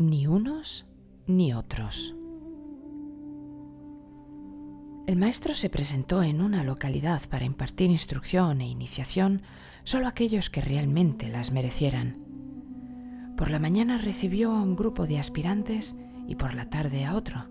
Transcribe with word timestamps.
ni 0.00 0.26
unos 0.26 0.86
ni 1.26 1.52
otros. 1.52 2.14
El 5.06 5.16
maestro 5.16 5.54
se 5.54 5.68
presentó 5.68 6.22
en 6.22 6.40
una 6.40 6.64
localidad 6.64 7.20
para 7.28 7.44
impartir 7.44 7.90
instrucción 7.90 8.62
e 8.62 8.68
iniciación 8.68 9.42
solo 9.84 10.06
a 10.06 10.10
aquellos 10.10 10.48
que 10.48 10.62
realmente 10.62 11.28
las 11.28 11.52
merecieran. 11.52 12.16
Por 13.36 13.50
la 13.50 13.58
mañana 13.58 13.98
recibió 13.98 14.52
a 14.52 14.62
un 14.62 14.74
grupo 14.74 15.06
de 15.06 15.18
aspirantes 15.18 15.94
y 16.26 16.34
por 16.36 16.54
la 16.54 16.70
tarde 16.70 17.04
a 17.04 17.14
otro. 17.14 17.48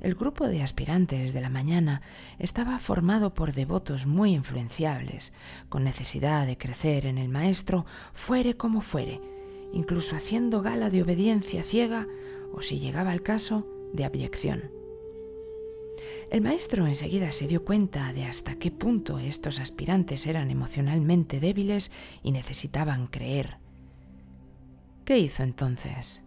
El 0.00 0.14
grupo 0.14 0.48
de 0.48 0.62
aspirantes 0.62 1.34
de 1.34 1.40
la 1.42 1.50
mañana 1.50 2.00
estaba 2.38 2.78
formado 2.78 3.34
por 3.34 3.52
devotos 3.52 4.06
muy 4.06 4.32
influenciables, 4.32 5.34
con 5.68 5.84
necesidad 5.84 6.46
de 6.46 6.56
crecer 6.56 7.04
en 7.04 7.18
el 7.18 7.28
maestro 7.28 7.84
fuere 8.14 8.56
como 8.56 8.80
fuere, 8.80 9.20
incluso 9.72 10.16
haciendo 10.16 10.62
gala 10.62 10.90
de 10.90 11.02
obediencia 11.02 11.62
ciega 11.62 12.06
o, 12.52 12.62
si 12.62 12.78
llegaba 12.78 13.12
el 13.12 13.22
caso, 13.22 13.66
de 13.92 14.04
abyección. 14.04 14.70
El 16.30 16.42
maestro 16.42 16.86
enseguida 16.86 17.32
se 17.32 17.46
dio 17.46 17.64
cuenta 17.64 18.12
de 18.12 18.24
hasta 18.24 18.56
qué 18.56 18.70
punto 18.70 19.18
estos 19.18 19.60
aspirantes 19.60 20.26
eran 20.26 20.50
emocionalmente 20.50 21.40
débiles 21.40 21.90
y 22.22 22.32
necesitaban 22.32 23.06
creer. 23.06 23.56
¿Qué 25.04 25.18
hizo 25.18 25.42
entonces? 25.42 26.22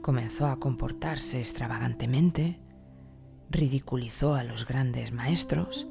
Comenzó 0.00 0.46
a 0.46 0.58
comportarse 0.58 1.38
extravagantemente, 1.38 2.58
ridiculizó 3.50 4.34
a 4.34 4.42
los 4.42 4.66
grandes 4.66 5.12
maestros, 5.12 5.86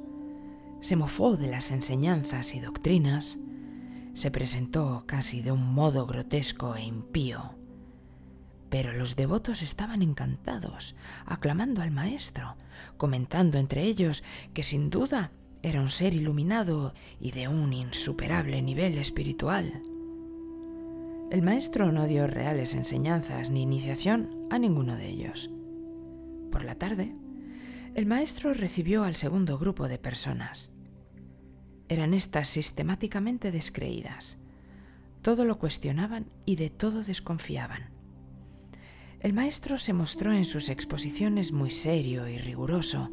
se 0.82 0.96
mofó 0.96 1.38
de 1.38 1.48
las 1.48 1.70
enseñanzas 1.70 2.56
y 2.56 2.60
doctrinas, 2.60 3.38
se 4.14 4.32
presentó 4.32 5.04
casi 5.06 5.42
de 5.42 5.52
un 5.52 5.74
modo 5.74 6.06
grotesco 6.06 6.76
e 6.76 6.84
impío. 6.84 7.56
Pero 8.70 8.94
los 8.94 9.16
devotos 9.16 9.62
estaban 9.62 10.02
encantados, 10.02 10.96
aclamando 11.26 11.82
al 11.82 11.92
maestro, 11.92 12.56
comentando 12.98 13.58
entre 13.58 13.84
ellos 13.84 14.24
que 14.54 14.64
sin 14.64 14.90
duda 14.90 15.32
era 15.62 15.82
un 15.82 15.90
ser 15.90 16.14
iluminado 16.14 16.94
y 17.20 17.32
de 17.32 17.48
un 17.48 17.74
insuperable 17.74 18.62
nivel 18.62 18.98
espiritual. 18.98 19.82
El 21.30 21.42
maestro 21.42 21.92
no 21.92 22.08
dio 22.08 22.28
reales 22.28 22.74
enseñanzas 22.74 23.52
ni 23.52 23.62
iniciación 23.62 24.48
a 24.50 24.58
ninguno 24.58 24.96
de 24.96 25.08
ellos. 25.08 25.50
Por 26.52 26.64
la 26.64 26.76
tarde, 26.76 27.16
el 27.96 28.06
maestro 28.06 28.54
recibió 28.54 29.04
al 29.04 29.16
segundo 29.16 29.58
grupo 29.58 29.88
de 29.88 29.98
personas. 29.98 30.72
Eran 31.92 32.14
éstas 32.14 32.48
sistemáticamente 32.48 33.52
descreídas. 33.52 34.38
Todo 35.22 35.44
lo 35.44 35.60
cuestionaban 35.60 36.26
y 36.46 36.56
de 36.56 36.70
todo 36.70 37.04
desconfiaban. 37.04 37.90
El 39.20 39.34
maestro 39.34 39.78
se 39.78 39.92
mostró 39.92 40.32
en 40.32 40.46
sus 40.46 40.70
exposiciones 40.70 41.52
muy 41.52 41.70
serio 41.70 42.30
y 42.30 42.38
riguroso, 42.38 43.10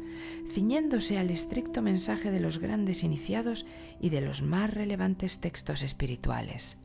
ciñéndose 0.49 1.17
al 1.17 1.29
estricto 1.29 1.81
mensaje 1.81 2.31
de 2.31 2.39
los 2.39 2.59
grandes 2.59 3.03
iniciados 3.03 3.65
y 3.99 4.11
de 4.11 4.21
los 4.21 4.41
más 4.41 4.73
relevantes 4.73 5.39
textos 5.39 5.81
espirituales. 5.81 6.77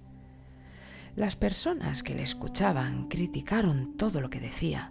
Las 1.15 1.37
personas 1.37 2.03
que 2.03 2.17
le 2.17 2.25
escuchaban 2.25 3.07
criticaron 3.07 3.97
todo 3.97 4.21
lo 4.21 4.31
que 4.31 4.41
decía. 4.41 4.91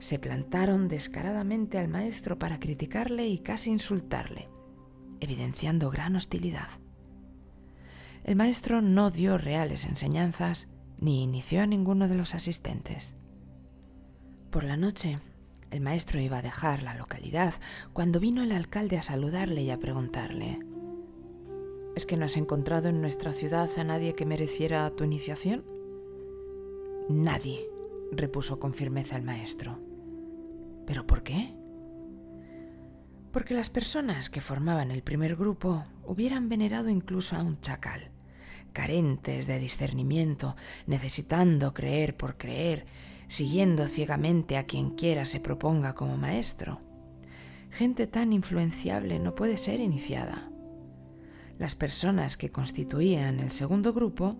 Se 0.00 0.18
plantaron 0.18 0.88
descaradamente 0.88 1.78
al 1.78 1.88
maestro 1.88 2.38
para 2.38 2.60
criticarle 2.60 3.26
y 3.26 3.38
casi 3.38 3.70
insultarle, 3.70 4.50
evidenciando 5.20 5.90
gran 5.90 6.16
hostilidad. 6.16 6.68
El 8.24 8.36
maestro 8.36 8.82
no 8.82 9.10
dio 9.10 9.38
reales 9.38 9.84
enseñanzas 9.84 10.68
ni 10.98 11.22
inició 11.22 11.62
a 11.62 11.66
ninguno 11.66 12.08
de 12.08 12.16
los 12.16 12.34
asistentes. 12.34 13.14
Por 14.50 14.64
la 14.64 14.76
noche, 14.76 15.18
el 15.70 15.80
maestro 15.80 16.20
iba 16.20 16.38
a 16.38 16.42
dejar 16.42 16.82
la 16.82 16.94
localidad 16.94 17.54
cuando 17.92 18.20
vino 18.20 18.42
el 18.42 18.52
alcalde 18.52 18.96
a 18.98 19.02
saludarle 19.02 19.62
y 19.62 19.70
a 19.70 19.78
preguntarle 19.78 20.60
¿Es 21.96 22.04
que 22.04 22.18
no 22.18 22.26
has 22.26 22.36
encontrado 22.36 22.90
en 22.90 23.00
nuestra 23.00 23.32
ciudad 23.32 23.70
a 23.78 23.82
nadie 23.82 24.14
que 24.14 24.26
mereciera 24.26 24.90
tu 24.90 25.04
iniciación? 25.04 25.64
Nadie, 27.08 27.70
repuso 28.12 28.60
con 28.60 28.74
firmeza 28.74 29.16
el 29.16 29.22
maestro. 29.22 29.78
¿Pero 30.86 31.06
por 31.06 31.22
qué? 31.22 31.56
Porque 33.36 33.52
las 33.52 33.68
personas 33.68 34.30
que 34.30 34.40
formaban 34.40 34.90
el 34.90 35.02
primer 35.02 35.36
grupo 35.36 35.84
hubieran 36.06 36.48
venerado 36.48 36.88
incluso 36.88 37.36
a 37.36 37.42
un 37.42 37.60
chacal, 37.60 38.08
carentes 38.72 39.46
de 39.46 39.58
discernimiento, 39.58 40.56
necesitando 40.86 41.74
creer 41.74 42.16
por 42.16 42.38
creer, 42.38 42.86
siguiendo 43.28 43.88
ciegamente 43.88 44.56
a 44.56 44.64
quien 44.64 44.88
quiera 44.88 45.26
se 45.26 45.38
proponga 45.38 45.94
como 45.94 46.16
maestro. 46.16 46.80
Gente 47.70 48.06
tan 48.06 48.32
influenciable 48.32 49.18
no 49.18 49.34
puede 49.34 49.58
ser 49.58 49.80
iniciada. 49.80 50.50
Las 51.58 51.74
personas 51.74 52.38
que 52.38 52.50
constituían 52.50 53.40
el 53.40 53.52
segundo 53.52 53.92
grupo 53.92 54.38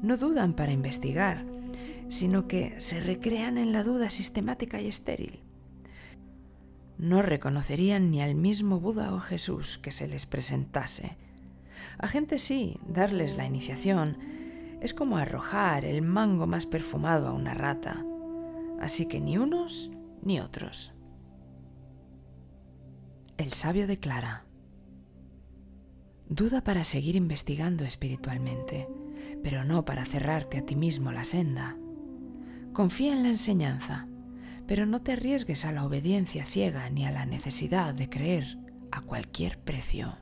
no 0.00 0.16
dudan 0.16 0.54
para 0.54 0.72
investigar, 0.72 1.44
sino 2.08 2.48
que 2.48 2.80
se 2.80 3.00
recrean 3.00 3.58
en 3.58 3.72
la 3.74 3.84
duda 3.84 4.08
sistemática 4.08 4.80
y 4.80 4.86
estéril. 4.86 5.49
No 7.00 7.22
reconocerían 7.22 8.10
ni 8.10 8.20
al 8.20 8.34
mismo 8.34 8.78
Buda 8.78 9.12
o 9.14 9.18
Jesús 9.18 9.78
que 9.78 9.90
se 9.90 10.06
les 10.06 10.26
presentase. 10.26 11.16
A 11.98 12.06
gente 12.06 12.38
sí, 12.38 12.78
darles 12.86 13.36
la 13.36 13.46
iniciación 13.46 14.18
es 14.80 14.94
como 14.94 15.16
arrojar 15.16 15.84
el 15.84 16.02
mango 16.02 16.46
más 16.46 16.66
perfumado 16.66 17.28
a 17.28 17.32
una 17.32 17.54
rata 17.54 18.04
así 18.80 19.06
que 19.06 19.20
ni 19.20 19.38
unos 19.38 19.90
ni 20.22 20.40
otros. 20.40 20.92
El 23.36 23.52
sabio 23.52 23.86
declara, 23.86 24.44
duda 26.28 26.64
para 26.64 26.84
seguir 26.84 27.14
investigando 27.14 27.84
espiritualmente, 27.84 28.88
pero 29.42 29.64
no 29.64 29.84
para 29.84 30.04
cerrarte 30.04 30.58
a 30.58 30.66
ti 30.66 30.76
mismo 30.76 31.12
la 31.12 31.24
senda. 31.24 31.76
Confía 32.72 33.12
en 33.12 33.22
la 33.22 33.28
enseñanza, 33.30 34.06
pero 34.66 34.86
no 34.86 35.02
te 35.02 35.12
arriesgues 35.12 35.64
a 35.64 35.72
la 35.72 35.84
obediencia 35.84 36.44
ciega 36.44 36.88
ni 36.90 37.06
a 37.06 37.10
la 37.10 37.26
necesidad 37.26 37.94
de 37.94 38.08
creer 38.08 38.56
a 38.90 39.00
cualquier 39.02 39.58
precio. 39.58 40.18